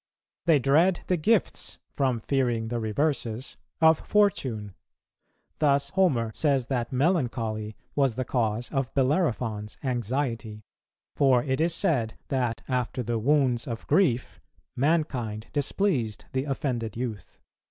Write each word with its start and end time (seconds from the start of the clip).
They 0.45 0.57
dread 0.57 1.01
the 1.05 1.15
gifts, 1.15 1.77
from 1.93 2.21
fearing 2.21 2.69
the 2.69 2.79
reverses, 2.79 3.55
of 3.79 3.99
fortune. 3.99 4.73
Thus 5.59 5.89
Homer 5.91 6.31
says 6.33 6.65
that 6.73 6.91
melancholy 6.91 7.75
was 7.93 8.15
the 8.15 8.25
cause 8.25 8.71
of 8.71 8.91
Bellerophon's 8.95 9.77
anxiety; 9.83 10.63
for 11.15 11.43
it 11.43 11.61
is 11.61 11.75
said 11.75 12.17
that 12.29 12.63
after 12.67 13.03
the 13.03 13.19
wounds 13.19 13.67
of 13.67 13.85
grief 13.85 14.41
mankind 14.75 15.45
displeased 15.53 16.25
the 16.33 16.45
offended 16.45 16.97
youth." 16.97 17.39